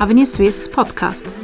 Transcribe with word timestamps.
Avenir 0.00 0.26
Swiss 0.26 0.70
Podcast. 0.70 1.34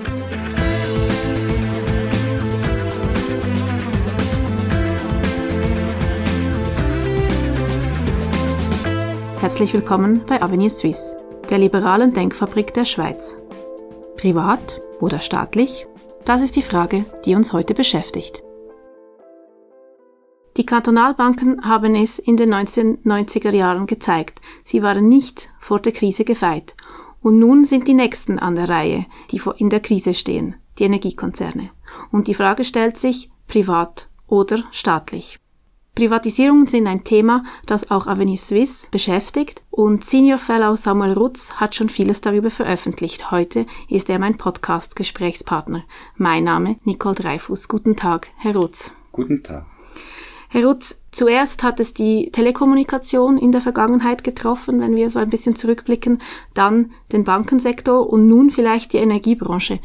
Herzlich 9.40 9.74
willkommen 9.74 10.24
bei 10.24 10.40
Avenir 10.40 10.70
Suisse, 10.70 11.18
der 11.50 11.58
liberalen 11.58 12.12
Denkfabrik 12.12 12.72
der 12.74 12.84
Schweiz. 12.84 13.42
Privat 14.16 14.80
oder 15.00 15.18
staatlich? 15.18 15.88
Das 16.24 16.40
ist 16.40 16.54
die 16.54 16.62
Frage, 16.62 17.06
die 17.24 17.34
uns 17.34 17.52
heute 17.52 17.74
beschäftigt. 17.74 18.44
Die 20.56 20.64
Kantonalbanken 20.64 21.68
haben 21.68 21.96
es 21.96 22.20
in 22.20 22.36
den 22.36 22.54
1990er 22.54 23.50
Jahren 23.50 23.86
gezeigt. 23.86 24.40
Sie 24.62 24.84
waren 24.84 25.08
nicht 25.08 25.50
vor 25.58 25.80
der 25.80 25.90
Krise 25.90 26.24
gefeit. 26.24 26.76
Und 27.24 27.38
nun 27.38 27.64
sind 27.64 27.88
die 27.88 27.94
Nächsten 27.94 28.38
an 28.38 28.54
der 28.54 28.68
Reihe, 28.68 29.06
die 29.30 29.40
in 29.56 29.70
der 29.70 29.80
Krise 29.80 30.12
stehen, 30.12 30.56
die 30.78 30.84
Energiekonzerne. 30.84 31.70
Und 32.12 32.28
die 32.28 32.34
Frage 32.34 32.64
stellt 32.64 32.98
sich, 32.98 33.30
privat 33.48 34.10
oder 34.26 34.64
staatlich. 34.72 35.38
Privatisierungen 35.94 36.66
sind 36.66 36.86
ein 36.86 37.02
Thema, 37.02 37.42
das 37.64 37.90
auch 37.90 38.08
Avenir 38.08 38.36
Suisse 38.36 38.88
beschäftigt 38.90 39.62
und 39.70 40.04
Senior 40.04 40.36
Fellow 40.36 40.76
Samuel 40.76 41.14
Rutz 41.14 41.54
hat 41.54 41.74
schon 41.74 41.88
vieles 41.88 42.20
darüber 42.20 42.50
veröffentlicht. 42.50 43.30
Heute 43.30 43.64
ist 43.88 44.10
er 44.10 44.18
mein 44.18 44.36
Podcast-Gesprächspartner. 44.36 45.84
Mein 46.16 46.44
Name 46.44 46.76
Nicole 46.84 47.14
Dreifuß. 47.14 47.68
Guten 47.68 47.96
Tag, 47.96 48.28
Herr 48.36 48.54
Rutz. 48.54 48.92
Guten 49.12 49.42
Tag. 49.42 49.64
Herr 50.54 50.66
Rutz, 50.66 51.00
zuerst 51.10 51.64
hat 51.64 51.80
es 51.80 51.94
die 51.94 52.30
Telekommunikation 52.30 53.38
in 53.38 53.50
der 53.50 53.60
Vergangenheit 53.60 54.22
getroffen, 54.22 54.80
wenn 54.80 54.94
wir 54.94 55.10
so 55.10 55.18
ein 55.18 55.28
bisschen 55.28 55.56
zurückblicken, 55.56 56.22
dann 56.54 56.92
den 57.10 57.24
Bankensektor 57.24 58.08
und 58.08 58.28
nun 58.28 58.52
vielleicht 58.52 58.92
die 58.92 58.98
Energiebranche. 58.98 59.80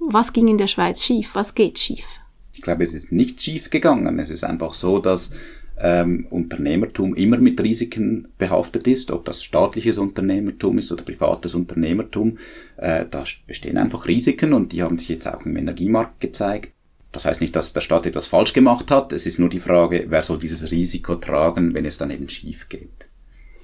Was 0.00 0.32
ging 0.32 0.48
in 0.48 0.58
der 0.58 0.66
Schweiz 0.66 1.00
schief? 1.00 1.30
Was 1.34 1.54
geht 1.54 1.78
schief? 1.78 2.04
Ich 2.52 2.60
glaube, 2.60 2.82
es 2.82 2.92
ist 2.92 3.12
nicht 3.12 3.40
schief 3.40 3.70
gegangen. 3.70 4.18
Es 4.18 4.30
ist 4.30 4.42
einfach 4.42 4.74
so, 4.74 4.98
dass 4.98 5.30
ähm, 5.78 6.26
Unternehmertum 6.28 7.14
immer 7.14 7.38
mit 7.38 7.60
Risiken 7.60 8.26
behaftet 8.36 8.88
ist, 8.88 9.12
ob 9.12 9.24
das 9.26 9.44
staatliches 9.44 9.96
Unternehmertum 9.98 10.78
ist 10.78 10.90
oder 10.90 11.04
privates 11.04 11.54
Unternehmertum. 11.54 12.36
Äh, 12.78 13.04
da 13.08 13.22
bestehen 13.46 13.78
einfach 13.78 14.08
Risiken 14.08 14.54
und 14.54 14.72
die 14.72 14.82
haben 14.82 14.98
sich 14.98 15.10
jetzt 15.10 15.28
auch 15.28 15.46
im 15.46 15.56
Energiemarkt 15.56 16.18
gezeigt. 16.18 16.72
Das 17.12 17.24
heißt 17.24 17.40
nicht, 17.40 17.56
dass 17.56 17.72
der 17.72 17.80
Staat 17.80 18.06
etwas 18.06 18.26
falsch 18.26 18.52
gemacht 18.52 18.90
hat. 18.90 19.12
Es 19.12 19.26
ist 19.26 19.38
nur 19.38 19.48
die 19.48 19.60
Frage, 19.60 20.06
wer 20.08 20.22
soll 20.22 20.38
dieses 20.38 20.70
Risiko 20.70 21.16
tragen, 21.16 21.74
wenn 21.74 21.84
es 21.84 21.98
dann 21.98 22.10
eben 22.10 22.28
schief 22.28 22.68
geht. 22.68 23.06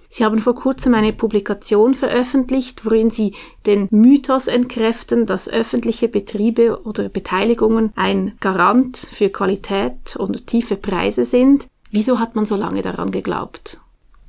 Sie 0.08 0.25
haben 0.25 0.38
vor 0.38 0.55
kurzem 0.55 0.94
eine 0.94 1.12
Publikation 1.12 1.94
veröffentlicht, 1.94 2.84
worin 2.84 3.11
Sie 3.11 3.34
den 3.66 3.88
Mythos 3.91 4.47
entkräften, 4.47 5.27
dass 5.27 5.48
öffentliche 5.48 6.08
Betriebe 6.08 6.83
oder 6.84 7.08
Beteiligungen 7.08 7.92
ein 7.97 8.33
Garant 8.41 8.97
für 8.97 9.30
Qualität 9.30 10.16
und 10.16 10.47
tiefe 10.47 10.77
Preise 10.77 11.25
sind. 11.25 11.66
Wieso 11.91 12.19
hat 12.19 12.34
man 12.34 12.47
so 12.47 12.56
lange 12.56 12.83
daran 12.83 13.10
geglaubt? 13.10 13.78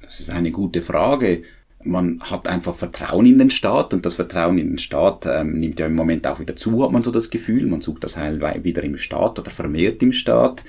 Das 0.02 0.20
ist 0.20 0.30
eine 0.30 0.52
gute 0.52 0.81
Frage 0.81 1.44
man 1.83 2.20
hat 2.22 2.47
einfach 2.47 2.75
Vertrauen 2.75 3.25
in 3.25 3.38
den 3.38 3.50
Staat 3.50 3.94
und 3.94 4.06
das 4.06 4.16
Vertrauen 4.16 4.58
in 4.58 4.70
den 4.70 4.80
Staat 4.80 5.25
ähm, 5.25 5.59
nimmt 5.59 5.80
ja 5.80 5.86
im 5.86 5.95
Moment 5.95 6.25
auch 6.28 6.39
wieder 6.39 6.56
zu, 6.56 6.84
hat 6.84 6.92
man 6.92 7.03
so 7.03 7.11
das 7.11 7.30
Gefühl. 7.30 7.67
Man 7.67 7.81
sucht 7.81 8.03
das 8.03 8.17
Heil 8.17 8.42
wieder 8.64 8.84
im 8.84 8.97
Staat 8.97 9.39
oder 9.39 9.52
vermehrt 9.52 10.02
im 10.02 10.14
Staat. 10.14 10.64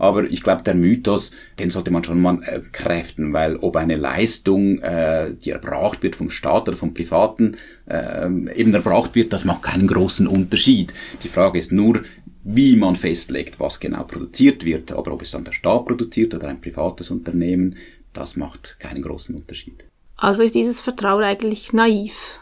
Aber 0.00 0.24
ich 0.24 0.42
glaube, 0.42 0.62
der 0.62 0.74
Mythos, 0.74 1.32
den 1.58 1.68
sollte 1.68 1.90
man 1.90 2.02
schon 2.02 2.22
mal 2.22 2.42
äh, 2.42 2.60
kräften, 2.72 3.34
weil 3.34 3.56
ob 3.56 3.76
eine 3.76 3.96
Leistung, 3.96 4.78
äh, 4.80 5.34
die 5.34 5.50
erbracht 5.50 6.02
wird 6.02 6.16
vom 6.16 6.30
Staat 6.30 6.68
oder 6.68 6.78
vom 6.78 6.94
Privaten, 6.94 7.58
äh, 7.86 8.24
eben 8.54 8.72
erbracht 8.72 9.14
wird, 9.14 9.32
das 9.34 9.44
macht 9.44 9.62
keinen 9.62 9.86
großen 9.86 10.26
Unterschied. 10.26 10.94
Die 11.22 11.28
Frage 11.28 11.58
ist 11.58 11.70
nur, 11.70 12.02
wie 12.44 12.76
man 12.76 12.96
festlegt, 12.96 13.60
was 13.60 13.78
genau 13.78 14.04
produziert 14.04 14.64
wird. 14.64 14.90
Aber 14.90 15.12
ob 15.12 15.20
es 15.20 15.32
dann 15.32 15.44
der 15.44 15.52
Staat 15.52 15.84
produziert 15.84 16.34
oder 16.34 16.48
ein 16.48 16.62
privates 16.62 17.10
Unternehmen, 17.10 17.76
das 18.14 18.36
macht 18.36 18.76
keinen 18.80 19.02
großen 19.02 19.34
Unterschied. 19.34 19.89
Also 20.20 20.42
ist 20.42 20.54
dieses 20.54 20.80
Vertrauen 20.80 21.24
eigentlich 21.24 21.72
naiv. 21.72 22.40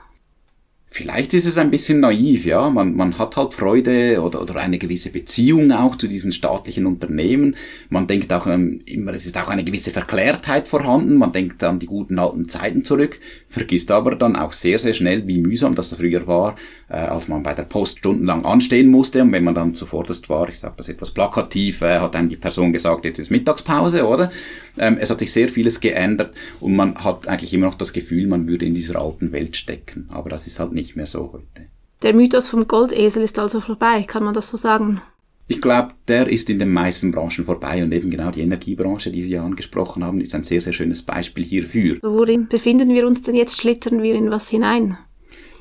Vielleicht 0.90 1.34
ist 1.34 1.44
es 1.44 1.58
ein 1.58 1.70
bisschen 1.70 2.00
naiv, 2.00 2.46
ja. 2.46 2.70
Man, 2.70 2.96
man 2.96 3.18
hat 3.18 3.36
halt 3.36 3.52
Freude 3.52 4.22
oder, 4.22 4.40
oder 4.40 4.56
eine 4.56 4.78
gewisse 4.78 5.10
Beziehung 5.10 5.70
auch 5.70 5.96
zu 5.96 6.08
diesen 6.08 6.32
staatlichen 6.32 6.86
Unternehmen. 6.86 7.56
Man 7.90 8.06
denkt 8.06 8.32
auch 8.32 8.46
ähm, 8.46 8.80
immer, 8.86 9.12
es 9.12 9.26
ist 9.26 9.36
auch 9.36 9.48
eine 9.48 9.64
gewisse 9.64 9.90
Verklärtheit 9.90 10.66
vorhanden. 10.66 11.18
Man 11.18 11.32
denkt 11.32 11.62
an 11.62 11.78
die 11.78 11.86
guten 11.86 12.18
alten 12.18 12.48
Zeiten 12.48 12.84
zurück, 12.84 13.20
vergisst 13.46 13.90
aber 13.90 14.14
dann 14.14 14.34
auch 14.34 14.54
sehr, 14.54 14.78
sehr 14.78 14.94
schnell, 14.94 15.26
wie 15.28 15.40
mühsam 15.40 15.74
das 15.74 15.92
früher 15.92 16.26
war, 16.26 16.56
äh, 16.88 16.94
als 16.94 17.28
man 17.28 17.42
bei 17.42 17.52
der 17.52 17.64
Post 17.64 17.98
stundenlang 17.98 18.46
anstehen 18.46 18.90
musste. 18.90 19.20
Und 19.20 19.32
wenn 19.32 19.44
man 19.44 19.54
dann 19.54 19.74
zuvorderst 19.74 20.30
war, 20.30 20.48
ich 20.48 20.58
sage 20.58 20.74
das 20.78 20.88
etwas 20.88 21.10
plakativ, 21.10 21.82
äh, 21.82 22.00
hat 22.00 22.16
einem 22.16 22.30
die 22.30 22.36
Person 22.36 22.72
gesagt, 22.72 23.04
jetzt 23.04 23.18
ist 23.18 23.30
Mittagspause, 23.30 24.06
oder? 24.06 24.30
Ähm, 24.80 24.98
es 25.00 25.10
hat 25.10 25.18
sich 25.20 25.32
sehr 25.32 25.48
vieles 25.48 25.80
geändert 25.80 26.34
und 26.60 26.76
man 26.76 27.02
hat 27.02 27.28
eigentlich 27.28 27.52
immer 27.54 27.66
noch 27.66 27.74
das 27.74 27.92
Gefühl, 27.92 28.26
man 28.26 28.46
würde 28.46 28.66
in 28.66 28.74
dieser 28.74 29.00
alten 29.00 29.32
Welt 29.32 29.56
stecken. 29.56 30.08
Aber 30.10 30.30
das 30.30 30.46
ist 30.46 30.58
halt 30.58 30.72
nicht 30.72 30.96
mehr 30.96 31.06
so 31.06 31.32
heute. 31.32 31.68
Der 32.02 32.14
Mythos 32.14 32.48
vom 32.48 32.68
Goldesel 32.68 33.22
ist 33.24 33.38
also 33.38 33.60
vorbei, 33.60 34.04
kann 34.06 34.24
man 34.24 34.34
das 34.34 34.48
so 34.48 34.56
sagen? 34.56 35.00
Ich 35.50 35.62
glaube, 35.62 35.94
der 36.06 36.28
ist 36.28 36.50
in 36.50 36.58
den 36.58 36.70
meisten 36.70 37.10
Branchen 37.10 37.44
vorbei 37.44 37.82
und 37.82 37.92
eben 37.92 38.10
genau 38.10 38.30
die 38.30 38.42
Energiebranche, 38.42 39.10
die 39.10 39.22
Sie 39.22 39.30
ja 39.30 39.42
angesprochen 39.42 40.04
haben, 40.04 40.20
ist 40.20 40.34
ein 40.34 40.42
sehr, 40.42 40.60
sehr 40.60 40.74
schönes 40.74 41.02
Beispiel 41.02 41.42
hierfür. 41.42 41.96
Worin 42.02 42.48
befinden 42.48 42.90
wir 42.90 43.06
uns 43.06 43.22
denn 43.22 43.34
jetzt? 43.34 43.58
Schlittern 43.58 44.02
wir 44.02 44.14
in 44.14 44.30
was 44.30 44.50
hinein? 44.50 44.98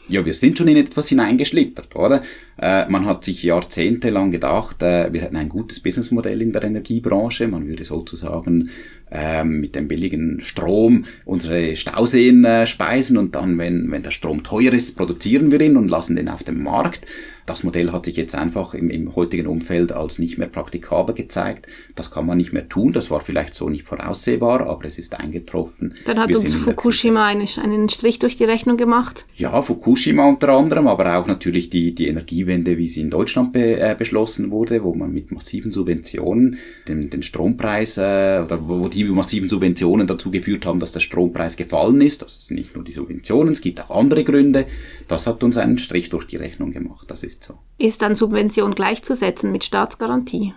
Ja, 0.10 0.26
wir 0.26 0.34
sind 0.34 0.58
schon 0.58 0.68
in 0.68 0.78
etwas 0.78 1.10
hineingeschlittert, 1.10 1.96
oder? 1.96 2.22
Äh, 2.58 2.88
man 2.90 3.06
hat 3.06 3.24
sich 3.24 3.44
jahrzehntelang 3.44 4.32
gedacht, 4.32 4.82
äh, 4.82 5.12
wir 5.12 5.22
hätten 5.22 5.36
ein 5.36 5.50
gutes 5.50 5.82
Businessmodell 5.82 6.42
in 6.42 6.54
der 6.54 6.64
Energiebranche. 6.64 7.48
Man 7.48 7.68
würde 7.68 7.84
sozusagen 7.84 8.70
ähm, 9.12 9.62
mit 9.62 9.76
dem 9.76 9.88
billigen 9.88 10.42
Strom 10.42 11.06
unsere 11.26 11.76
Stauseen 11.76 12.44
äh, 12.46 12.68
speisen 12.68 13.18
und 13.18 13.36
dann, 13.36 13.58
wenn, 13.58 13.90
wenn 13.92 14.04
der 14.04 14.12
Strom 14.12 14.44
teuer 14.44 14.74
ist, 14.74 14.96
produzieren 14.96 15.52
wir 15.52 15.62
ihn 15.62 15.78
und 15.78 15.90
lassen 15.90 16.16
den 16.16 16.30
auf 16.30 16.44
dem 16.44 16.64
Markt. 16.64 17.06
Das 17.48 17.64
Modell 17.64 17.94
hat 17.94 18.04
sich 18.04 18.18
jetzt 18.18 18.36
einfach 18.36 18.74
im, 18.74 18.90
im 18.90 19.16
heutigen 19.16 19.48
Umfeld 19.48 19.94
als 19.94 20.20
nicht 20.20 20.38
mehr 20.38 20.50
praktikabel 20.50 21.16
gezeigt. 21.16 21.68
Das 21.96 22.12
kann 22.12 22.26
man 22.26 22.38
nicht 22.38 22.52
mehr 22.52 22.68
tun. 22.68 22.92
Das 22.92 23.10
war 23.10 23.22
vielleicht 23.22 23.54
so 23.54 23.70
nicht 23.70 23.86
voraussehbar, 23.88 24.68
aber 24.68 24.84
es 24.84 25.00
ist 25.00 25.18
eingetroffen. 25.18 25.96
Dann 26.06 26.20
hat 26.20 26.28
Wir 26.28 26.40
uns 26.40 26.54
Fukushima 26.54 27.26
einen, 27.26 27.48
einen 27.64 27.88
Strich 27.88 28.20
durch 28.20 28.36
die 28.36 28.44
Rechnung 28.44 28.76
gemacht. 28.76 29.26
Ja, 29.36 29.62
Fukushima 29.62 30.28
unter 30.28 30.50
anderem, 30.50 30.88
aber 30.88 31.18
auch 31.18 31.26
natürlich 31.26 31.70
die, 31.70 31.96
die 31.96 32.08
Energiewende, 32.08 32.78
wie 32.78 32.90
sie 32.90 33.00
in 33.00 33.10
Deutschland 33.10 33.54
be, 33.54 33.80
äh, 33.80 33.96
beschlossen 33.98 34.52
wurde, 34.52 34.84
wo 34.84 34.94
man 34.94 35.14
mit 35.14 35.32
massiven 35.32 35.72
Subventionen 35.72 36.58
den, 36.90 37.10
den 37.10 37.24
Strompreis 37.24 37.98
äh, 37.98 38.42
oder 38.44 38.68
wo 38.68 38.90
die 38.90 39.06
massiven 39.06 39.48
Subventionen 39.48 40.06
dazu 40.06 40.32
geführt 40.32 40.66
haben, 40.66 40.82
dass 40.82 40.92
der 40.92 41.00
Strompreis 41.00 41.56
gefallen 41.56 42.02
ist. 42.02 42.24
Das 42.24 42.46
sind 42.46 42.58
nicht 42.58 42.76
nur 42.76 42.84
die 42.84 42.92
Subventionen, 42.92 43.54
es 43.54 43.62
gibt 43.62 43.80
auch 43.80 43.98
andere 43.98 44.26
Gründe. 44.26 44.66
Das 45.08 45.28
hat 45.28 45.46
uns 45.46 45.56
einen 45.56 45.78
Strich 45.78 46.10
durch 46.10 46.26
die 46.26 46.36
Rechnung 46.36 46.74
gemacht. 46.74 47.10
Das 47.10 47.24
ist 47.24 47.37
ist 47.38 47.44
so. 47.44 47.60
Ist 47.78 48.02
dann 48.02 48.16
Subvention 48.16 48.74
gleichzusetzen 48.74 49.52
mit 49.52 49.64
Staatsgarantie? 49.64 50.54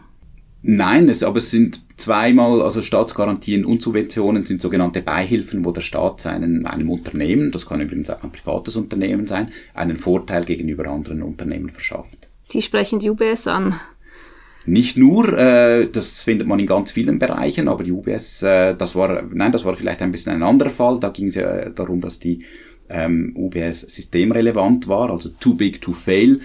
Nein, 0.63 1.09
es, 1.09 1.23
aber 1.23 1.39
es 1.39 1.51
sind 1.51 1.81
zweimal, 1.97 2.61
also 2.61 2.83
Staatsgarantien 2.83 3.65
und 3.65 3.81
Subventionen 3.81 4.43
sind 4.43 4.61
sogenannte 4.61 5.01
Beihilfen, 5.01 5.65
wo 5.65 5.73
der 5.73 5.81
Staat 5.81 6.21
seinen, 6.21 6.67
einem 6.67 6.91
Unternehmen, 6.91 7.51
das 7.51 7.67
kann 7.67 7.81
übrigens 7.81 8.11
auch 8.11 8.23
ein 8.23 8.33
privates 8.33 8.77
Unternehmen 8.77 9.27
sein, 9.27 9.51
einen 9.75 9.97
Vorteil 9.97 10.45
gegenüber 10.45 10.87
anderen 10.87 11.23
Unternehmen 11.23 11.71
verschafft. 11.71 12.31
Sie 12.49 12.63
sprechen 12.63 12.99
die 12.99 13.11
UBS 13.11 13.47
an. 13.47 13.75
Nicht 14.67 14.99
nur, 14.99 15.37
äh, 15.39 15.89
das 15.91 16.23
findet 16.23 16.47
man 16.47 16.59
in 16.59 16.67
ganz 16.67 16.93
vielen 16.93 17.19
Bereichen, 17.19 17.67
aber 17.69 17.83
die 17.83 17.93
UBS, 17.93 18.43
äh, 18.43 18.75
das 18.75 18.95
war, 18.95 19.23
nein, 19.33 19.53
das 19.53 19.65
war 19.65 19.75
vielleicht 19.75 20.03
ein 20.03 20.13
bisschen 20.13 20.35
ein 20.35 20.43
anderer 20.43 20.71
Fall. 20.71 21.01
Da 21.01 21.09
ging 21.09 21.29
es 21.29 21.37
ja 21.37 21.71
darum, 21.71 22.03
dass 22.03 22.19
die 22.19 22.45
ähm, 22.91 23.33
UBS 23.35 23.81
systemrelevant 23.83 24.89
war, 24.89 25.11
also 25.11 25.31
too 25.31 25.55
big 25.55 25.81
to 25.81 25.93
fail 25.93 26.41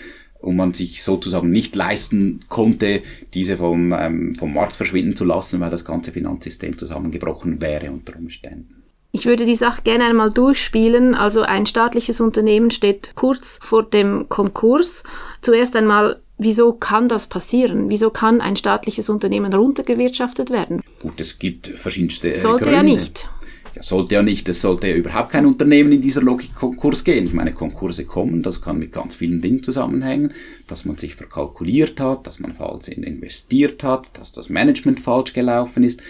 und 0.46 0.56
man 0.56 0.74
sich 0.74 1.04
sozusagen 1.04 1.50
nicht 1.50 1.76
leisten 1.76 2.46
konnte, 2.50 3.02
diese 3.34 3.58
vom, 3.58 3.94
ähm, 3.98 4.36
vom 4.36 4.54
Markt 4.54 4.76
verschwinden 4.76 5.16
zu 5.16 5.26
lassen, 5.26 5.60
weil 5.60 5.72
das 5.72 5.86
ganze 5.86 6.12
Finanzsystem 6.12 6.78
zusammengebrochen 6.78 7.60
wäre 7.62 7.92
unter 7.92 8.16
Umständen. 8.16 8.84
Ich 9.12 9.26
würde 9.26 9.46
die 9.46 9.56
Sache 9.56 9.82
gerne 9.84 10.04
einmal 10.04 10.30
durchspielen. 10.30 11.16
Also 11.16 11.42
ein 11.42 11.66
staatliches 11.66 12.20
Unternehmen 12.22 12.70
steht 12.70 13.14
kurz 13.16 13.60
vor 13.62 13.84
dem 13.84 14.28
Konkurs. 14.30 15.04
Zuerst 15.42 15.76
einmal, 15.76 16.22
wieso 16.38 16.74
kann 16.74 17.08
das 17.08 17.28
passieren? 17.28 17.90
Wieso 17.90 18.10
kann 18.10 18.42
ein 18.42 18.56
staatliches 18.56 19.10
Unternehmen 19.10 19.54
runtergewirtschaftet 19.54 20.50
werden? 20.52 20.82
Gut, 21.02 21.20
es 21.22 21.40
gibt 21.40 21.68
verschiedenste 21.70 22.30
Sollte 22.30 22.66
Gründe. 22.66 22.78
ja 22.78 22.84
nicht 22.84 23.30
ja, 23.76 23.84
sollte 23.84 24.16
ja 24.16 24.24
nicht, 24.24 24.48
es 24.48 24.62
sollte 24.62 24.88
ja 24.88 24.96
überhaupt 24.96 25.32
kein 25.32 25.46
Unternehmen 25.46 25.92
in 25.92 26.02
dieser 26.02 26.22
Logik 26.22 26.56
Konkurs 26.56 27.04
gehen. 27.04 27.26
Ich 27.26 27.34
meine, 27.34 27.52
Konkurse 27.52 28.06
kommen, 28.06 28.42
das 28.42 28.62
kann 28.62 28.80
mit 28.80 28.94
ganz 28.94 29.16
vielen 29.16 29.42
Dingen 29.42 29.64
zusammenhängen, 29.64 30.34
dass 30.68 30.86
man 30.86 30.98
sich 30.98 31.16
verkalkuliert 31.16 32.00
hat, 32.00 32.26
dass 32.26 32.40
man 32.40 32.56
falsch 32.56 32.88
investiert 32.88 33.84
hat, 33.84 34.18
dass 34.18 34.32
das 34.32 34.50
Management 34.50 35.02
falsch 35.02 35.34
gelaufen 35.34 35.84
ist. 35.84 36.02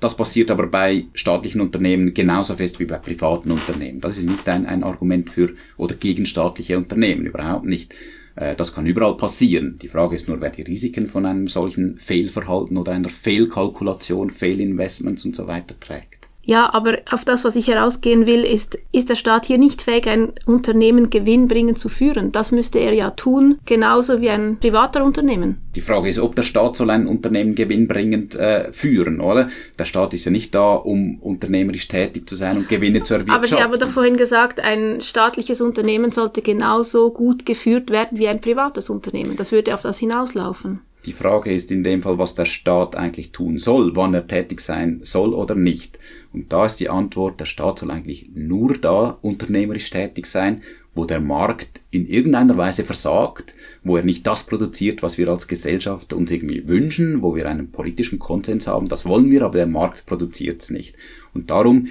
Das 0.00 0.16
passiert 0.16 0.50
aber 0.50 0.66
bei 0.66 1.04
staatlichen 1.12 1.60
Unternehmen 1.60 2.14
genauso 2.14 2.56
fest 2.56 2.80
wie 2.80 2.86
bei 2.86 2.96
privaten 2.96 3.50
Unternehmen. 3.50 4.00
Das 4.00 4.16
ist 4.16 4.24
nicht 4.24 4.48
ein, 4.48 4.64
ein 4.64 4.82
Argument 4.82 5.28
für 5.28 5.50
oder 5.76 5.94
gegen 5.94 6.24
staatliche 6.24 6.78
Unternehmen, 6.78 7.26
überhaupt 7.26 7.66
nicht. 7.66 7.94
Äh, 8.34 8.56
das 8.56 8.74
kann 8.74 8.86
überall 8.86 9.18
passieren. 9.18 9.78
Die 9.82 9.88
Frage 9.88 10.16
ist 10.16 10.26
nur, 10.26 10.40
wer 10.40 10.48
die 10.48 10.62
Risiken 10.62 11.06
von 11.06 11.26
einem 11.26 11.48
solchen 11.48 11.98
Fehlverhalten 11.98 12.78
oder 12.78 12.92
einer 12.92 13.10
Fehlkalkulation, 13.10 14.30
Fehlinvestments 14.30 15.26
und 15.26 15.36
so 15.36 15.46
weiter 15.46 15.78
trägt. 15.78 16.19
Ja, 16.50 16.74
aber 16.74 16.98
auf 17.12 17.24
das, 17.24 17.44
was 17.44 17.54
ich 17.54 17.68
herausgehen 17.68 18.26
will, 18.26 18.42
ist, 18.42 18.76
ist 18.90 19.08
der 19.08 19.14
Staat 19.14 19.46
hier 19.46 19.56
nicht 19.56 19.82
fähig, 19.82 20.08
ein 20.08 20.32
Unternehmen 20.46 21.08
gewinnbringend 21.08 21.78
zu 21.78 21.88
führen. 21.88 22.32
Das 22.32 22.50
müsste 22.50 22.80
er 22.80 22.92
ja 22.92 23.10
tun, 23.10 23.60
genauso 23.66 24.20
wie 24.20 24.30
ein 24.30 24.58
privater 24.58 25.04
Unternehmen. 25.04 25.58
Die 25.76 25.80
Frage 25.80 26.08
ist, 26.08 26.18
ob 26.18 26.34
der 26.34 26.42
Staat 26.42 26.74
soll 26.74 26.90
ein 26.90 27.06
Unternehmen 27.06 27.54
gewinnbringend 27.54 28.34
äh, 28.34 28.72
führen, 28.72 29.20
oder? 29.20 29.48
Der 29.78 29.84
Staat 29.84 30.12
ist 30.12 30.24
ja 30.24 30.32
nicht 30.32 30.52
da, 30.52 30.72
um 30.72 31.20
unternehmerisch 31.20 31.86
tätig 31.86 32.28
zu 32.28 32.34
sein 32.34 32.56
und 32.56 32.68
Gewinne 32.68 33.04
zu 33.04 33.14
erwirtschaften. 33.14 33.30
Aber 33.32 33.46
Sie 33.46 33.62
haben 33.62 33.78
doch 33.78 33.94
vorhin 33.94 34.16
gesagt, 34.16 34.58
ein 34.58 35.00
staatliches 35.00 35.60
Unternehmen 35.60 36.10
sollte 36.10 36.42
genauso 36.42 37.12
gut 37.12 37.46
geführt 37.46 37.90
werden 37.92 38.18
wie 38.18 38.26
ein 38.26 38.40
privates 38.40 38.90
Unternehmen. 38.90 39.36
Das 39.36 39.52
würde 39.52 39.72
auf 39.72 39.82
das 39.82 40.00
hinauslaufen. 40.00 40.80
Die 41.06 41.12
Frage 41.12 41.50
ist 41.52 41.72
in 41.72 41.82
dem 41.82 42.02
Fall, 42.02 42.18
was 42.18 42.34
der 42.34 42.44
Staat 42.44 42.94
eigentlich 42.94 43.32
tun 43.32 43.56
soll, 43.56 43.96
wann 43.96 44.12
er 44.12 44.26
tätig 44.26 44.60
sein 44.60 45.00
soll 45.02 45.32
oder 45.32 45.54
nicht. 45.54 45.98
Und 46.32 46.52
da 46.52 46.66
ist 46.66 46.76
die 46.76 46.90
Antwort, 46.90 47.40
der 47.40 47.46
Staat 47.46 47.78
soll 47.78 47.90
eigentlich 47.90 48.30
nur 48.34 48.76
da 48.76 49.18
unternehmerisch 49.22 49.88
tätig 49.88 50.26
sein, 50.26 50.60
wo 50.94 51.04
der 51.04 51.20
Markt 51.20 51.80
in 51.90 52.06
irgendeiner 52.06 52.56
Weise 52.56 52.84
versagt, 52.84 53.54
wo 53.82 53.96
er 53.96 54.04
nicht 54.04 54.26
das 54.26 54.44
produziert, 54.44 55.02
was 55.02 55.16
wir 55.16 55.28
als 55.28 55.48
Gesellschaft 55.48 56.12
uns 56.12 56.30
irgendwie 56.30 56.68
wünschen, 56.68 57.22
wo 57.22 57.34
wir 57.34 57.48
einen 57.48 57.70
politischen 57.70 58.18
Konsens 58.18 58.66
haben, 58.66 58.88
das 58.88 59.06
wollen 59.06 59.30
wir, 59.30 59.42
aber 59.42 59.58
der 59.58 59.66
Markt 59.66 60.04
produziert 60.04 60.62
es 60.62 60.70
nicht. 60.70 60.96
Und 61.32 61.50
darum 61.50 61.88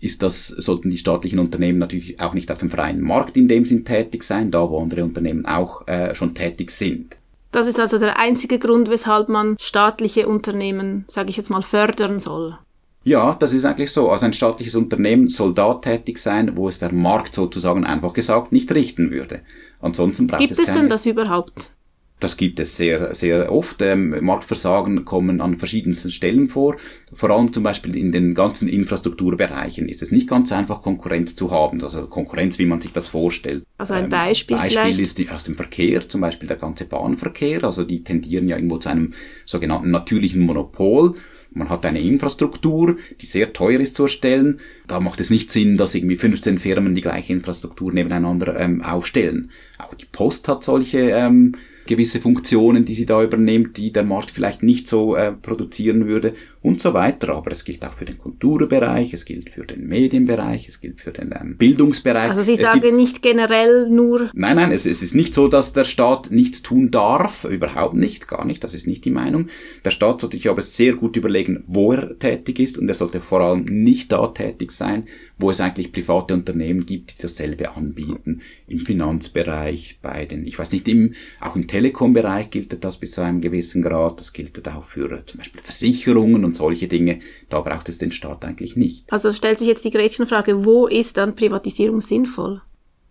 ist 0.00 0.22
das, 0.22 0.48
sollten 0.48 0.90
die 0.90 0.96
staatlichen 0.96 1.38
Unternehmen 1.38 1.78
natürlich 1.78 2.20
auch 2.20 2.34
nicht 2.34 2.50
auf 2.50 2.58
dem 2.58 2.70
freien 2.70 3.00
Markt 3.00 3.36
in 3.36 3.48
dem 3.48 3.64
Sinn 3.64 3.84
tätig 3.84 4.22
sein, 4.22 4.50
da 4.50 4.68
wo 4.70 4.78
andere 4.78 5.04
Unternehmen 5.04 5.44
auch 5.44 5.86
äh, 5.86 6.14
schon 6.14 6.34
tätig 6.34 6.70
sind. 6.70 7.16
Das 7.50 7.66
ist 7.66 7.80
also 7.80 7.98
der 7.98 8.18
einzige 8.18 8.58
Grund, 8.58 8.90
weshalb 8.90 9.28
man 9.28 9.56
staatliche 9.58 10.28
Unternehmen, 10.28 11.04
sage 11.08 11.30
ich 11.30 11.36
jetzt 11.36 11.50
mal, 11.50 11.62
fördern 11.62 12.18
soll. 12.20 12.58
Ja, 13.04 13.36
das 13.38 13.54
ist 13.54 13.64
eigentlich 13.64 13.90
so. 13.90 14.10
Also 14.10 14.26
ein 14.26 14.32
staatliches 14.34 14.74
Unternehmen 14.74 15.30
soll 15.30 15.54
da 15.54 15.74
tätig 15.74 16.18
sein, 16.18 16.56
wo 16.56 16.68
es 16.68 16.78
der 16.78 16.92
Markt 16.92 17.34
sozusagen 17.34 17.86
einfach 17.86 18.12
gesagt 18.12 18.52
nicht 18.52 18.70
richten 18.72 19.10
würde. 19.10 19.40
Ansonsten 19.80 20.26
braucht 20.26 20.40
Gibt 20.40 20.52
es, 20.52 20.58
es 20.58 20.66
denn 20.74 20.88
das 20.88 21.06
überhaupt? 21.06 21.70
Das 22.20 22.36
gibt 22.36 22.58
es 22.58 22.76
sehr, 22.76 23.14
sehr 23.14 23.52
oft. 23.52 23.80
Ähm, 23.80 24.16
Marktversagen 24.24 25.04
kommen 25.04 25.40
an 25.40 25.58
verschiedensten 25.58 26.10
Stellen 26.10 26.48
vor. 26.48 26.76
Vor 27.12 27.30
allem 27.30 27.52
zum 27.52 27.62
Beispiel 27.62 27.96
in 27.96 28.10
den 28.10 28.34
ganzen 28.34 28.68
Infrastrukturbereichen 28.68 29.88
ist 29.88 30.02
es 30.02 30.10
nicht 30.10 30.28
ganz 30.28 30.50
einfach, 30.50 30.82
Konkurrenz 30.82 31.36
zu 31.36 31.50
haben. 31.50 31.82
Also 31.82 32.06
Konkurrenz, 32.08 32.58
wie 32.58 32.66
man 32.66 32.80
sich 32.80 32.92
das 32.92 33.08
vorstellt. 33.08 33.64
Also 33.76 33.94
ein 33.94 34.04
ähm, 34.04 34.10
Beispiel 34.10 34.56
ähm, 34.56 34.62
Beispiel 34.62 34.82
vielleicht? 34.82 34.98
ist 35.00 35.18
die, 35.18 35.30
aus 35.30 35.44
dem 35.44 35.54
Verkehr, 35.54 36.08
zum 36.08 36.20
Beispiel 36.20 36.48
der 36.48 36.56
ganze 36.56 36.86
Bahnverkehr. 36.86 37.62
Also 37.62 37.84
die 37.84 38.02
tendieren 38.02 38.48
ja 38.48 38.56
irgendwo 38.56 38.78
zu 38.78 38.88
einem 38.88 39.14
sogenannten 39.44 39.92
natürlichen 39.92 40.42
Monopol. 40.42 41.14
Man 41.50 41.70
hat 41.70 41.86
eine 41.86 42.00
Infrastruktur, 42.00 42.98
die 43.20 43.26
sehr 43.26 43.52
teuer 43.52 43.80
ist 43.80 43.94
zu 43.94 44.04
erstellen. 44.04 44.60
Da 44.86 45.00
macht 45.00 45.20
es 45.20 45.30
nicht 45.30 45.50
Sinn, 45.50 45.76
dass 45.76 45.94
irgendwie 45.94 46.16
15 46.16 46.58
Firmen 46.58 46.94
die 46.94 47.00
gleiche 47.00 47.32
Infrastruktur 47.32 47.92
nebeneinander 47.92 48.58
ähm, 48.58 48.82
aufstellen. 48.82 49.50
Auch 49.78 49.94
die 49.94 50.04
Post 50.04 50.48
hat 50.48 50.62
solche 50.62 50.98
ähm, 51.10 51.54
gewisse 51.88 52.20
Funktionen, 52.20 52.84
die 52.84 52.94
sie 52.94 53.06
da 53.06 53.22
übernimmt, 53.22 53.76
die 53.76 53.92
der 53.92 54.04
Markt 54.04 54.30
vielleicht 54.30 54.62
nicht 54.62 54.86
so 54.86 55.16
äh, 55.16 55.32
produzieren 55.32 56.06
würde 56.06 56.34
und 56.62 56.80
so 56.80 56.94
weiter. 56.94 57.34
Aber 57.34 57.52
es 57.52 57.64
gilt 57.64 57.84
auch 57.84 57.94
für 57.94 58.04
den 58.04 58.18
Kulturbereich, 58.18 59.12
es 59.12 59.24
gilt 59.24 59.50
für 59.50 59.64
den 59.64 59.86
Medienbereich, 59.86 60.68
es 60.68 60.80
gilt 60.80 61.00
für 61.00 61.12
den 61.12 61.34
ähm, 61.38 61.56
Bildungsbereich. 61.56 62.30
Also 62.30 62.42
Sie 62.42 62.54
es 62.54 62.60
sagen 62.60 62.96
nicht 62.96 63.22
generell 63.22 63.88
nur. 63.88 64.30
Nein, 64.34 64.56
nein, 64.56 64.72
es, 64.72 64.86
es 64.86 65.02
ist 65.02 65.14
nicht 65.14 65.34
so, 65.34 65.48
dass 65.48 65.72
der 65.72 65.84
Staat 65.84 66.30
nichts 66.30 66.62
tun 66.62 66.90
darf, 66.90 67.44
überhaupt 67.44 67.94
nicht, 67.94 68.28
gar 68.28 68.44
nicht, 68.44 68.64
das 68.64 68.74
ist 68.74 68.86
nicht 68.86 69.04
die 69.04 69.10
Meinung. 69.10 69.48
Der 69.84 69.90
Staat 69.90 70.20
sollte 70.20 70.36
sich 70.36 70.48
aber 70.48 70.62
sehr 70.62 70.94
gut 70.94 71.16
überlegen, 71.16 71.64
wo 71.66 71.92
er 71.92 72.18
tätig 72.18 72.58
ist 72.58 72.78
und 72.78 72.88
er 72.88 72.94
sollte 72.94 73.20
vor 73.20 73.40
allem 73.40 73.64
nicht 73.64 74.12
da 74.12 74.26
tätig 74.28 74.72
sein, 74.72 75.04
wo 75.38 75.50
es 75.50 75.60
eigentlich 75.60 75.92
private 75.92 76.34
Unternehmen 76.34 76.84
gibt, 76.84 77.18
die 77.18 77.22
dasselbe 77.22 77.76
anbieten. 77.76 78.42
Im 78.66 78.80
Finanzbereich, 78.80 79.98
bei 80.02 80.26
den, 80.26 80.46
ich 80.46 80.58
weiß 80.58 80.72
nicht, 80.72 80.88
im, 80.88 81.14
auch 81.40 81.56
im 81.56 81.68
Telekom-Bereich 81.68 82.50
gilt 82.50 82.84
das 82.84 82.98
bis 82.98 83.12
zu 83.12 83.20
einem 83.20 83.40
gewissen 83.40 83.82
Grad, 83.82 84.20
das 84.20 84.32
gilt 84.32 84.66
auch 84.68 84.84
für 84.84 85.24
zum 85.26 85.38
Beispiel 85.38 85.62
Versicherungen 85.62 86.44
und 86.48 86.56
solche 86.56 86.88
Dinge. 86.88 87.20
Da 87.48 87.60
braucht 87.60 87.88
es 87.88 87.98
den 87.98 88.12
Staat 88.12 88.44
eigentlich 88.44 88.76
nicht. 88.76 89.12
Also 89.12 89.32
stellt 89.32 89.58
sich 89.58 89.68
jetzt 89.68 89.84
die 89.84 89.90
Gretchenfrage, 89.90 90.64
wo 90.64 90.86
ist 90.86 91.16
dann 91.16 91.36
Privatisierung 91.36 92.00
sinnvoll? 92.00 92.62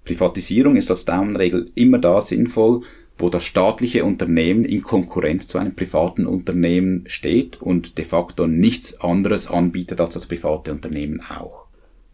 Privatisierung 0.04 0.76
ist 0.76 0.90
als 0.90 1.06
Daumenregel 1.06 1.72
immer 1.76 2.00
da 2.00 2.20
sinnvoll, 2.22 2.82
wo 3.18 3.30
das 3.30 3.44
staatliche 3.44 4.06
Unternehmen 4.06 4.64
in 4.64 4.84
Konkurrenz 4.84 5.48
zu 5.48 5.58
einem 5.58 5.76
privaten 5.76 6.26
Unternehmen 6.28 7.04
steht 7.08 7.62
und 7.62 7.98
de 7.98 8.06
facto 8.06 8.48
nichts 8.48 9.00
anderes 9.02 9.48
anbietet 9.48 10.00
als 10.00 10.14
das 10.14 10.28
private 10.28 10.72
Unternehmen 10.72 11.22
auch 11.22 11.67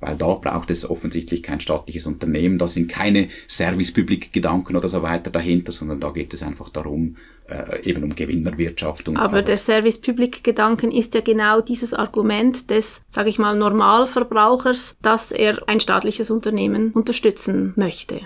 weil 0.05 0.15
da 0.15 0.33
braucht 0.33 0.69
es 0.69 0.89
offensichtlich 0.89 1.43
kein 1.43 1.59
staatliches 1.59 2.05
Unternehmen, 2.05 2.57
da 2.57 2.67
sind 2.67 2.89
keine 2.89 3.27
Service-Public-Gedanken 3.47 4.75
oder 4.75 4.89
so 4.89 5.01
weiter 5.01 5.31
dahinter, 5.31 5.71
sondern 5.71 5.99
da 5.99 6.09
geht 6.11 6.33
es 6.33 6.43
einfach 6.43 6.69
darum, 6.69 7.15
äh, 7.47 7.83
eben 7.83 8.03
um 8.03 8.15
Gewinnerwirtschaftung. 8.15 9.17
Aber, 9.17 9.25
aber 9.29 9.41
der 9.41 9.57
Service-Public-Gedanken 9.57 10.91
ist 10.91 11.13
ja 11.13 11.21
genau 11.21 11.61
dieses 11.61 11.93
Argument 11.93 12.69
des, 12.69 13.01
sage 13.11 13.29
ich 13.29 13.39
mal, 13.39 13.55
Normalverbrauchers, 13.55 14.95
dass 15.01 15.31
er 15.31 15.67
ein 15.67 15.79
staatliches 15.79 16.31
Unternehmen 16.31 16.91
unterstützen 16.91 17.73
möchte. 17.75 18.21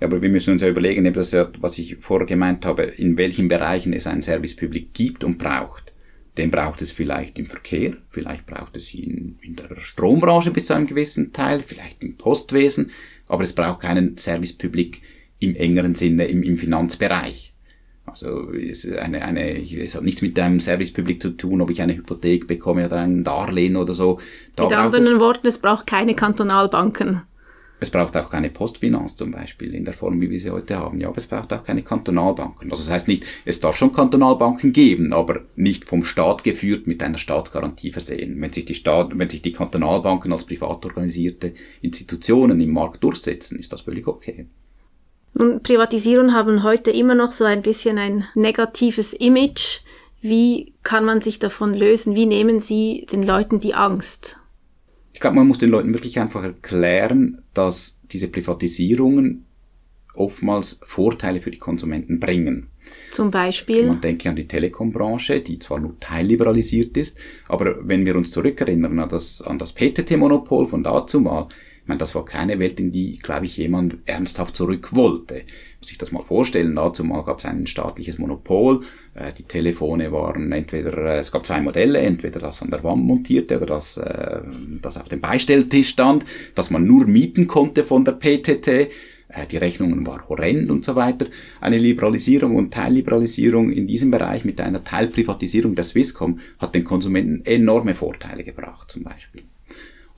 Ja, 0.00 0.06
aber 0.06 0.22
wir 0.22 0.28
müssen 0.28 0.52
uns 0.52 0.62
ja 0.62 0.68
überlegen, 0.68 1.04
eben 1.04 1.14
das 1.14 1.32
ja, 1.32 1.48
was 1.60 1.78
ich 1.78 1.96
vorher 2.00 2.26
gemeint 2.26 2.64
habe, 2.64 2.82
in 2.82 3.16
welchen 3.18 3.48
Bereichen 3.48 3.92
es 3.92 4.06
ein 4.06 4.22
Service 4.22 4.54
Public 4.54 4.94
gibt 4.94 5.24
und 5.24 5.38
braucht. 5.38 5.92
Den 6.38 6.50
braucht 6.52 6.80
es 6.82 6.92
vielleicht 6.92 7.38
im 7.38 7.46
Verkehr, 7.46 7.94
vielleicht 8.08 8.46
braucht 8.46 8.76
es 8.76 8.94
in, 8.94 9.38
in 9.42 9.56
der 9.56 9.76
Strombranche 9.80 10.52
bis 10.52 10.66
zu 10.66 10.74
einem 10.74 10.86
gewissen 10.86 11.32
Teil, 11.32 11.62
vielleicht 11.66 12.02
im 12.04 12.16
Postwesen, 12.16 12.92
aber 13.26 13.42
es 13.42 13.52
braucht 13.52 13.80
keinen 13.80 14.16
Service 14.16 14.52
Public 14.52 15.02
im 15.40 15.56
engeren 15.56 15.94
Sinne 15.94 16.26
im, 16.26 16.42
im 16.42 16.56
Finanzbereich. 16.56 17.54
Also 18.06 18.52
es, 18.52 18.90
eine, 18.90 19.22
eine, 19.22 19.60
es 19.60 19.94
hat 19.94 20.02
nichts 20.02 20.22
mit 20.22 20.38
einem 20.38 20.60
Service 20.60 20.92
Public 20.92 21.20
zu 21.20 21.30
tun, 21.30 21.60
ob 21.60 21.70
ich 21.70 21.82
eine 21.82 21.96
Hypothek 21.96 22.46
bekomme 22.46 22.86
oder 22.86 23.00
ein 23.00 23.24
Darlehen 23.24 23.76
oder 23.76 23.92
so. 23.92 24.20
Da 24.56 24.64
mit 24.64 24.72
anderen 24.72 25.20
Worten, 25.20 25.46
es 25.46 25.58
braucht 25.58 25.86
keine 25.86 26.14
Kantonalbanken. 26.14 27.22
Es 27.80 27.90
braucht 27.90 28.16
auch 28.16 28.30
keine 28.30 28.50
Postfinanz 28.50 29.16
zum 29.16 29.30
Beispiel 29.30 29.74
in 29.74 29.84
der 29.84 29.94
Form, 29.94 30.20
wie 30.20 30.30
wir 30.30 30.40
sie 30.40 30.50
heute 30.50 30.78
haben. 30.78 31.00
Ja, 31.00 31.08
aber 31.08 31.18
es 31.18 31.26
braucht 31.26 31.52
auch 31.52 31.62
keine 31.62 31.82
Kantonalbanken. 31.82 32.70
Also 32.70 32.82
das 32.82 32.92
heißt 32.92 33.08
nicht, 33.08 33.24
es 33.44 33.60
darf 33.60 33.76
schon 33.76 33.92
Kantonalbanken 33.92 34.72
geben, 34.72 35.12
aber 35.12 35.42
nicht 35.54 35.84
vom 35.84 36.04
Staat 36.04 36.42
geführt 36.42 36.86
mit 36.86 37.02
einer 37.02 37.18
Staatsgarantie 37.18 37.92
versehen. 37.92 38.40
Wenn 38.40 38.52
sich 38.52 38.64
die 38.64 38.74
Staat, 38.74 39.16
wenn 39.16 39.30
sich 39.30 39.42
die 39.42 39.52
Kantonalbanken 39.52 40.32
als 40.32 40.44
privat 40.44 40.84
organisierte 40.84 41.54
Institutionen 41.80 42.60
im 42.60 42.72
Markt 42.72 43.04
durchsetzen, 43.04 43.58
ist 43.58 43.72
das 43.72 43.82
völlig 43.82 44.08
okay. 44.08 44.46
Nun, 45.36 45.62
Privatisierungen 45.62 46.34
haben 46.34 46.64
heute 46.64 46.90
immer 46.90 47.14
noch 47.14 47.32
so 47.32 47.44
ein 47.44 47.62
bisschen 47.62 47.98
ein 47.98 48.24
negatives 48.34 49.12
Image. 49.12 49.82
Wie 50.20 50.72
kann 50.82 51.04
man 51.04 51.20
sich 51.20 51.38
davon 51.38 51.74
lösen? 51.74 52.16
Wie 52.16 52.26
nehmen 52.26 52.58
Sie 52.58 53.06
den 53.12 53.22
Leuten 53.22 53.60
die 53.60 53.74
Angst? 53.74 54.38
Ich 55.12 55.20
glaube, 55.20 55.36
man 55.36 55.48
muss 55.48 55.58
den 55.58 55.70
Leuten 55.70 55.92
wirklich 55.92 56.20
einfach 56.20 56.44
erklären, 56.44 57.42
dass 57.54 57.98
diese 58.10 58.28
Privatisierungen 58.28 59.44
oftmals 60.14 60.78
Vorteile 60.82 61.40
für 61.40 61.50
die 61.50 61.58
Konsumenten 61.58 62.20
bringen. 62.20 62.70
Zum 63.12 63.30
Beispiel? 63.30 63.86
Man 63.86 64.00
denke 64.00 64.28
an 64.28 64.36
die 64.36 64.48
Telekombranche, 64.48 65.40
die 65.40 65.58
zwar 65.58 65.80
nur 65.80 65.98
teilliberalisiert 66.00 66.96
ist, 66.96 67.18
aber 67.48 67.86
wenn 67.86 68.06
wir 68.06 68.16
uns 68.16 68.30
zurückerinnern 68.30 68.98
an 68.98 69.08
das, 69.08 69.42
an 69.42 69.58
das 69.58 69.74
PTT-Monopol 69.74 70.68
von 70.68 70.82
dazu 70.82 71.20
mal, 71.20 71.48
ich 71.82 71.88
meine, 71.88 71.98
das 71.98 72.14
war 72.14 72.24
keine 72.24 72.58
Welt, 72.58 72.78
in 72.80 72.92
die, 72.92 73.18
glaube 73.18 73.46
ich, 73.46 73.56
jemand 73.56 73.96
ernsthaft 74.04 74.56
zurück 74.56 74.94
wollte. 74.94 75.42
Sich 75.80 75.98
das 75.98 76.10
mal 76.10 76.22
vorstellen, 76.22 76.74
dazu 76.74 77.04
mal 77.04 77.22
gab 77.22 77.38
es 77.38 77.44
ein 77.44 77.66
staatliches 77.66 78.18
Monopol, 78.18 78.82
äh, 79.14 79.32
die 79.32 79.44
Telefone 79.44 80.10
waren 80.10 80.50
entweder, 80.50 80.96
äh, 80.98 81.18
es 81.18 81.30
gab 81.30 81.46
zwei 81.46 81.60
Modelle, 81.60 82.00
entweder 82.00 82.40
das 82.40 82.62
an 82.62 82.70
der 82.70 82.82
Wand 82.82 83.04
montierte 83.04 83.56
oder 83.56 83.66
das, 83.66 83.96
äh, 83.96 84.40
das 84.82 84.96
auf 84.96 85.08
dem 85.08 85.20
Beistelltisch 85.20 85.90
stand, 85.90 86.24
dass 86.54 86.70
man 86.70 86.84
nur 86.84 87.06
mieten 87.06 87.46
konnte 87.46 87.84
von 87.84 88.04
der 88.04 88.12
PTT, 88.12 88.90
äh, 89.28 89.46
die 89.46 89.58
Rechnungen 89.58 90.06
waren 90.06 90.28
horrend 90.28 90.70
und 90.70 90.84
so 90.84 90.96
weiter. 90.96 91.26
Eine 91.60 91.78
Liberalisierung 91.78 92.56
und 92.56 92.72
Teilliberalisierung 92.72 93.70
in 93.70 93.86
diesem 93.86 94.10
Bereich 94.10 94.44
mit 94.44 94.60
einer 94.60 94.82
Teilprivatisierung 94.82 95.74
der 95.74 95.84
Swisscom 95.84 96.40
hat 96.58 96.74
den 96.74 96.84
Konsumenten 96.84 97.44
enorme 97.44 97.94
Vorteile 97.94 98.42
gebracht, 98.42 98.90
zum 98.90 99.04
Beispiel. 99.04 99.42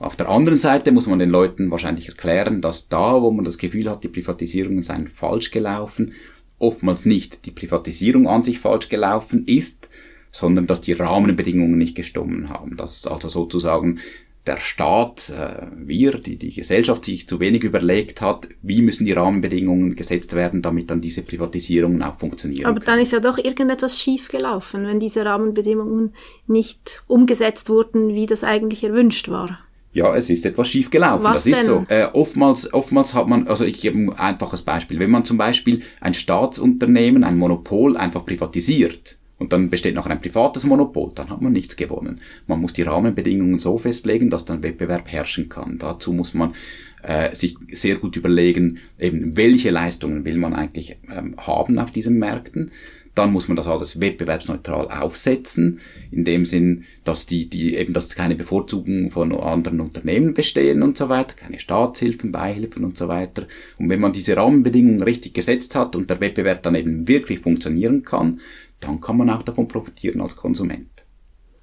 Auf 0.01 0.15
der 0.15 0.29
anderen 0.29 0.57
Seite 0.57 0.91
muss 0.91 1.05
man 1.05 1.19
den 1.19 1.29
Leuten 1.29 1.69
wahrscheinlich 1.69 2.09
erklären, 2.09 2.59
dass 2.59 2.89
da, 2.89 3.21
wo 3.21 3.29
man 3.29 3.45
das 3.45 3.59
Gefühl 3.59 3.87
hat, 3.87 4.03
die 4.03 4.07
Privatisierungen 4.07 4.81
seien 4.81 5.07
falsch 5.07 5.51
gelaufen, 5.51 6.13
oftmals 6.57 7.05
nicht 7.05 7.45
die 7.45 7.51
Privatisierung 7.51 8.27
an 8.27 8.41
sich 8.41 8.57
falsch 8.57 8.89
gelaufen 8.89 9.45
ist, 9.45 9.89
sondern 10.31 10.65
dass 10.65 10.81
die 10.81 10.93
Rahmenbedingungen 10.93 11.77
nicht 11.77 11.95
gestimmt 11.95 12.49
haben. 12.49 12.77
Dass 12.77 13.05
also 13.05 13.29
sozusagen 13.29 13.99
der 14.47 14.57
Staat, 14.57 15.29
äh, 15.29 15.67
wir, 15.75 16.13
die, 16.17 16.35
die 16.37 16.51
Gesellschaft 16.51 17.05
sich 17.05 17.27
zu 17.27 17.39
wenig 17.39 17.63
überlegt 17.63 18.21
hat, 18.21 18.47
wie 18.63 18.81
müssen 18.81 19.05
die 19.05 19.11
Rahmenbedingungen 19.11 19.95
gesetzt 19.95 20.33
werden, 20.33 20.63
damit 20.63 20.89
dann 20.89 21.01
diese 21.01 21.21
Privatisierungen 21.21 22.01
auch 22.01 22.17
funktionieren. 22.17 22.65
Aber 22.65 22.79
dann 22.79 22.99
ist 22.99 23.11
ja 23.11 23.19
doch 23.19 23.37
irgendetwas 23.37 23.99
schief 23.99 24.29
gelaufen, 24.29 24.87
wenn 24.87 24.99
diese 24.99 25.23
Rahmenbedingungen 25.25 26.13
nicht 26.47 27.03
umgesetzt 27.05 27.69
wurden, 27.69 28.15
wie 28.15 28.25
das 28.25 28.43
eigentlich 28.43 28.83
erwünscht 28.83 29.29
war. 29.29 29.59
Ja, 29.93 30.15
es 30.15 30.29
ist 30.29 30.45
etwas 30.45 30.69
schief 30.69 30.89
gelaufen. 30.89 31.23
Was 31.23 31.43
das 31.43 31.45
ist 31.47 31.59
denn? 31.59 31.65
so. 31.67 31.85
Äh, 31.89 32.07
oftmals, 32.13 32.73
oftmals 32.73 33.13
hat 33.13 33.27
man, 33.27 33.47
also 33.47 33.65
ich 33.65 33.81
gebe 33.81 33.97
ein 33.97 34.13
einfaches 34.13 34.61
Beispiel. 34.61 34.99
Wenn 34.99 35.11
man 35.11 35.25
zum 35.25 35.37
Beispiel 35.37 35.81
ein 35.99 36.13
Staatsunternehmen, 36.13 37.23
ein 37.23 37.37
Monopol 37.37 37.97
einfach 37.97 38.25
privatisiert, 38.25 39.17
und 39.41 39.53
dann 39.53 39.71
besteht 39.71 39.95
noch 39.95 40.05
ein 40.05 40.21
privates 40.21 40.65
Monopol, 40.65 41.13
dann 41.15 41.31
hat 41.31 41.41
man 41.41 41.51
nichts 41.51 41.75
gewonnen. 41.75 42.21
Man 42.45 42.61
muss 42.61 42.73
die 42.73 42.83
Rahmenbedingungen 42.83 43.57
so 43.57 43.79
festlegen, 43.79 44.29
dass 44.29 44.45
dann 44.45 44.61
Wettbewerb 44.61 45.11
herrschen 45.11 45.49
kann. 45.49 45.79
Dazu 45.79 46.13
muss 46.13 46.35
man 46.35 46.53
äh, 47.01 47.35
sich 47.35 47.57
sehr 47.71 47.95
gut 47.95 48.15
überlegen, 48.15 48.77
eben 48.99 49.35
welche 49.35 49.71
Leistungen 49.71 50.25
will 50.25 50.37
man 50.37 50.53
eigentlich 50.53 50.97
ähm, 51.11 51.35
haben 51.37 51.79
auf 51.79 51.89
diesen 51.89 52.19
Märkten. 52.19 52.71
Dann 53.13 53.33
muss 53.33 53.47
man 53.47 53.57
das 53.57 53.67
alles 53.67 53.99
wettbewerbsneutral 53.99 54.89
aufsetzen, 54.89 55.81
in 56.11 56.23
dem 56.23 56.45
Sinn, 56.45 56.85
dass 57.03 57.25
die, 57.25 57.49
die 57.49 57.75
eben, 57.75 57.93
dass 57.93 58.15
keine 58.15 58.35
Bevorzugung 58.35 59.11
von 59.11 59.33
anderen 59.33 59.81
Unternehmen 59.81 60.33
bestehen 60.33 60.81
und 60.81 60.97
so 60.97 61.09
weiter, 61.09 61.35
keine 61.35 61.59
Staatshilfen, 61.59 62.31
Beihilfen 62.31 62.85
und 62.85 62.97
so 62.97 63.07
weiter. 63.07 63.47
Und 63.77 63.89
wenn 63.89 63.99
man 63.99 64.13
diese 64.13 64.37
Rahmenbedingungen 64.37 65.03
richtig 65.03 65.33
gesetzt 65.33 65.75
hat 65.75 65.95
und 65.95 66.09
der 66.09 66.21
Wettbewerb 66.21 66.63
dann 66.63 66.75
eben 66.75 67.07
wirklich 67.07 67.39
funktionieren 67.39 68.03
kann, 68.03 68.39
dann 68.79 69.01
kann 69.01 69.17
man 69.17 69.29
auch 69.29 69.43
davon 69.43 69.67
profitieren 69.67 70.21
als 70.21 70.35
Konsument. 70.35 70.89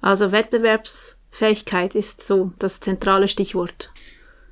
Also 0.01 0.31
Wettbewerbsfähigkeit 0.31 1.95
ist 1.95 2.25
so 2.25 2.53
das 2.59 2.79
zentrale 2.79 3.27
Stichwort. 3.27 3.91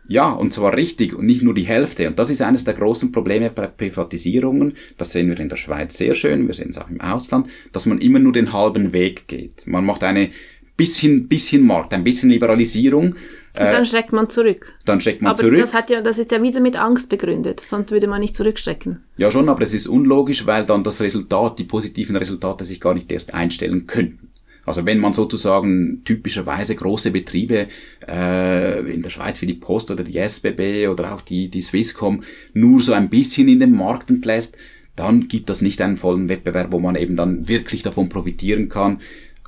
Ja, 0.08 0.32
und 0.32 0.54
zwar 0.54 0.76
richtig 0.76 1.14
und 1.14 1.26
nicht 1.26 1.42
nur 1.42 1.54
die 1.54 1.64
Hälfte. 1.64 2.08
Und 2.08 2.18
das 2.18 2.30
ist 2.30 2.42
eines 2.42 2.64
der 2.64 2.74
großen 2.74 3.12
Probleme 3.12 3.50
bei 3.50 3.68
Privatisierungen. 3.68 4.74
Das 4.98 5.12
sehen 5.12 5.30
wir 5.30 5.40
in 5.40 5.50
der 5.50 5.58
Schweiz 5.58 5.98
sehr 5.98 6.16
schön, 6.16 6.48
wir 6.48 6.54
sehen 6.54 6.70
es 6.70 6.78
auch 6.78 6.90
im 6.90 7.02
Ausland, 7.02 7.48
dass 7.74 7.86
man 7.86 8.00
immer 8.00 8.20
nur 8.20 8.34
den 8.34 8.54
halben 8.54 8.94
Weg 8.94 9.28
geht. 9.28 9.68
Man 9.68 9.86
macht 9.86 10.04
eine 10.04 10.30
bisschen, 10.78 11.28
bisschen 11.28 11.66
Markt, 11.66 11.94
ein 11.94 12.04
bisschen 12.04 12.30
Liberalisierung. 12.30 13.16
Und 13.60 13.74
dann 13.74 13.86
schreckt 13.86 14.14
man 14.14 14.30
zurück. 14.30 14.76
Dann 14.86 15.02
schreckt 15.02 15.24
man 15.24 15.32
aber 15.32 15.40
zurück. 15.40 15.60
Das, 15.60 15.74
hat 15.74 15.90
ja, 15.90 16.02
das 16.02 16.20
ist 16.20 16.32
ja 16.32 16.42
wieder 16.44 16.60
mit 16.60 16.76
Angst 16.78 17.10
begründet, 17.10 17.60
sonst 17.60 17.90
würde 17.90 18.08
man 18.08 18.22
nicht 18.22 18.36
zurückschrecken. 18.36 19.04
Ja 19.18 19.32
schon, 19.32 19.50
aber 19.50 19.64
es 19.64 19.74
ist 19.74 19.88
unlogisch, 19.88 20.46
weil 20.46 20.64
dann 20.64 20.84
das 20.84 21.02
Resultat, 21.02 21.58
die 21.58 21.64
positiven 21.64 22.16
Resultate 22.16 22.64
sich 22.64 22.80
gar 22.80 22.94
nicht 22.94 23.12
erst 23.12 23.34
einstellen 23.34 23.88
könnten. 23.88 24.30
Also 24.67 24.86
wenn 24.86 25.00
man 25.00 25.13
sozusagen 25.13 26.01
typischerweise 26.03 26.75
große 26.75 27.12
Betriebe 27.12 27.67
äh, 28.05 28.79
in 28.93 29.01
der 29.01 29.09
Schweiz 29.09 29.41
wie 29.41 29.45
die 29.45 29.53
Post 29.53 29.89
oder 29.91 30.03
die 30.03 30.17
SBB 30.17 30.89
oder 30.89 31.15
auch 31.15 31.21
die, 31.21 31.47
die 31.47 31.62
Swisscom 31.62 32.21
nur 32.53 32.81
so 32.81 32.91
ein 32.91 33.09
bisschen 33.09 33.47
in 33.47 33.62
den 33.62 33.71
Markt 33.71 34.09
entlässt, 34.09 34.57
dann 34.97 35.29
gibt 35.29 35.50
das 35.50 35.62
nicht 35.62 35.81
einen 35.81 35.95
vollen 35.95 36.27
Wettbewerb, 36.27 36.74
wo 36.74 36.79
man 36.79 36.97
eben 36.97 37.15
dann 37.15 37.47
wirklich 37.47 37.81
davon 37.81 38.09
profitieren 38.09 38.67
kann. 38.67 39.00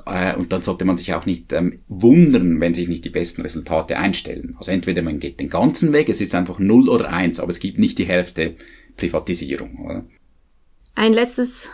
Äh, 0.06 0.38
und 0.38 0.54
dann 0.54 0.62
sollte 0.62 0.86
man 0.86 0.98
sich 0.98 1.14
auch 1.14 1.26
nicht 1.26 1.52
ähm, 1.52 1.80
wundern, 1.90 2.62
wenn 2.62 2.74
sich 2.74 2.88
nicht 2.88 3.04
die 3.04 3.10
besten 3.10 3.42
Resultate 3.42 3.98
einstellen. 3.98 4.56
Also 4.58 4.72
entweder 4.72 5.02
man 5.02 5.20
geht 5.20 5.42
den 5.42 5.50
ganzen 5.50 5.92
Weg, 5.92 6.08
es 6.08 6.22
ist 6.22 6.34
einfach 6.34 6.60
0 6.60 6.88
oder 6.88 7.12
1, 7.12 7.42
aber 7.42 7.50
es 7.50 7.60
gibt 7.60 7.78
nicht 7.78 7.98
die 7.98 8.06
Hälfte 8.06 8.56
Privatisierung. 8.96 9.86
Oder? 9.86 10.06
Ein 10.96 11.12
letztes 11.12 11.72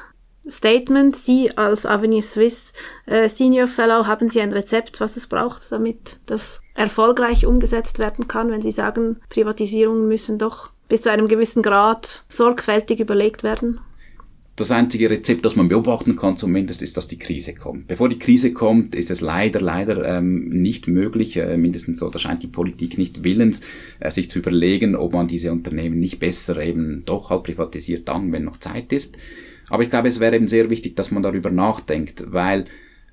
Statement. 0.50 1.16
Sie 1.16 1.56
als 1.58 1.86
Avenue 1.86 2.22
Swiss 2.22 2.74
äh, 3.06 3.30
Senior 3.30 3.68
Fellow, 3.68 4.08
haben 4.08 4.28
Sie 4.28 4.42
ein 4.42 4.54
Rezept, 4.54 5.00
was 5.00 5.18
es 5.18 5.28
braucht, 5.28 5.72
damit 5.72 6.20
das 6.26 6.62
erfolgreich 6.74 7.46
umgesetzt 7.46 8.00
werden 8.00 8.28
kann, 8.28 8.52
wenn 8.52 8.62
Sie 8.62 8.72
sagen, 8.72 9.18
Privatisierungen 9.30 10.08
müssen 10.08 10.38
doch 10.38 10.72
bis 10.88 11.02
zu 11.02 11.12
einem 11.12 11.28
gewissen 11.28 11.64
Grad 11.64 12.24
sorgfältig 12.30 13.00
überlegt 13.00 13.44
werden? 13.44 13.80
Das 14.58 14.72
einzige 14.72 15.10
Rezept, 15.10 15.44
das 15.44 15.58
man 15.58 15.68
beobachten 15.68 16.16
kann 16.16 16.38
zumindest, 16.38 16.82
ist, 16.82 16.96
dass 16.96 17.10
die 17.10 17.20
Krise 17.20 17.54
kommt. 17.54 17.88
Bevor 17.88 18.08
die 18.08 18.20
Krise 18.20 18.54
kommt, 18.54 18.96
ist 18.96 19.12
es 19.12 19.20
leider, 19.20 19.60
leider 19.60 20.06
ähm, 20.06 20.48
nicht 20.48 20.88
möglich, 20.88 21.36
äh, 21.36 21.58
mindestens 21.58 22.00
so, 22.00 22.10
da 22.10 22.20
scheint 22.20 22.42
die 22.42 22.48
Politik 22.48 22.98
nicht 22.98 23.26
willens, 23.26 23.60
äh, 24.00 24.10
sich 24.12 24.30
zu 24.30 24.40
überlegen, 24.40 24.96
ob 24.96 25.12
man 25.12 25.28
diese 25.28 25.52
Unternehmen 25.52 26.00
nicht 26.00 26.20
besser 26.20 26.58
eben 26.62 27.04
doch 27.06 27.32
halt 27.32 27.44
privatisiert 27.44 28.08
dann, 28.08 28.32
wenn 28.32 28.46
noch 28.46 28.58
Zeit 28.58 28.94
ist. 28.94 29.18
Aber 29.70 29.84
ich 29.84 29.90
glaube, 29.90 30.08
es 30.08 30.20
wäre 30.20 30.36
eben 30.36 30.48
sehr 30.48 30.70
wichtig, 30.70 30.96
dass 30.96 31.12
man 31.12 31.24
darüber 31.24 31.50
nachdenkt, 31.50 32.24
weil 32.28 32.66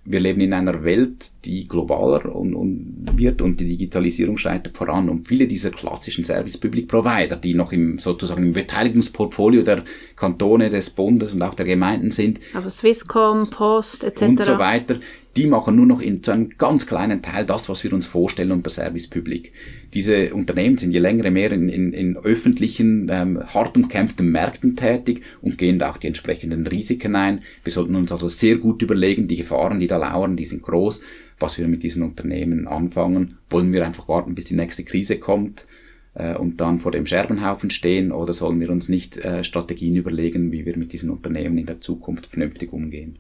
wir 0.05 0.19
leben 0.19 0.41
in 0.41 0.53
einer 0.53 0.83
Welt, 0.83 1.31
die 1.45 1.69
globaler 1.69 2.35
und, 2.35 2.55
und 2.55 3.07
wird 3.15 3.41
und 3.41 3.61
die 3.61 3.69
Digitalisierung 3.69 4.37
schreitet 4.37 4.77
voran. 4.77 5.09
Und 5.09 5.29
viele 5.29 5.47
dieser 5.47 5.71
klassischen 5.71 6.25
Service 6.25 6.59
Public 6.59 6.89
Provider, 6.89 7.37
die 7.37 7.55
noch 7.55 7.73
im 7.73 7.99
sozusagen 7.99 8.43
im 8.43 8.53
Beteiligungsportfolio 8.53 9.63
der 9.63 9.85
Kantone, 10.17 10.71
des 10.71 10.91
Bundes 10.91 11.35
und 11.35 11.43
auch 11.43 11.55
der 11.55 11.67
Gemeinden 11.67 12.11
sind. 12.11 12.41
Also 12.53 12.69
Swisscom, 12.69 13.49
Post 13.51 14.03
etc. 14.03 14.23
Und 14.23 14.43
so 14.43 14.59
weiter, 14.59 14.99
die 15.37 15.47
machen 15.47 15.77
nur 15.77 15.87
noch 15.87 16.01
in 16.01 16.23
zu 16.23 16.31
einem 16.31 16.51
ganz 16.59 16.87
kleinen 16.87 17.23
Teil 17.23 17.47
das, 17.47 17.69
was 17.69 17.83
wir 17.85 17.93
uns 17.93 18.07
vorstellen 18.07 18.53
unter 18.53 18.71
Service 18.71 19.09
Public. 19.09 19.53
Diese 19.95 20.35
Unternehmen 20.35 20.77
sind 20.77 20.93
je 20.93 20.99
länger 20.99 21.31
mehr 21.31 21.53
in, 21.53 21.69
in, 21.69 21.93
in 21.93 22.17
öffentlichen, 22.17 23.09
ähm, 23.11 23.43
hart 23.55 23.77
umkämpften 23.77 24.31
Märkten 24.31 24.77
tätig 24.77 25.23
und 25.41 25.59
gehen 25.59 25.79
da 25.79 25.91
auch 25.91 25.97
die 25.97 26.09
entsprechenden 26.09 26.67
Risiken 26.67 27.17
ein. 27.17 27.41
Wir 27.65 27.73
sollten 27.73 27.95
uns 27.95 28.13
also 28.13 28.29
sehr 28.29 28.59
gut 28.59 28.83
überlegen, 28.83 29.29
die 29.29 29.37
Gefahren, 29.37 29.81
die 29.81 29.87
da 29.87 29.97
lauern, 29.97 30.37
die 30.37 30.47
sind 30.47 30.63
groß, 30.63 31.03
was 31.39 31.59
wir 31.59 31.67
mit 31.67 31.83
diesen 31.83 32.03
Unternehmen 32.03 32.69
anfangen. 32.69 33.39
Wollen 33.51 33.73
wir 33.73 33.87
einfach 33.87 34.09
warten, 34.09 34.35
bis 34.35 34.45
die 34.45 34.57
nächste 34.57 34.85
Krise 34.85 35.19
kommt? 35.19 35.67
äh, 36.15 36.37
und 36.37 36.61
dann 36.61 36.79
vor 36.79 36.93
dem 36.93 37.07
Scherbenhaufen 37.07 37.71
stehen 37.71 38.13
oder 38.13 38.35
sollen 38.35 38.61
wir 38.61 38.71
uns 38.71 38.89
nicht 38.89 39.17
äh, 39.19 39.45
Strategien 39.45 39.97
überlegen, 39.97 40.53
wie 40.53 40.67
wir 40.67 40.77
mit 40.77 40.93
diesen 40.93 41.11
Unternehmen 41.11 41.59
in 41.59 41.67
der 41.67 41.81
Zukunft 41.81 42.27
vernünftig 42.27 42.73
umgehen? 42.73 43.19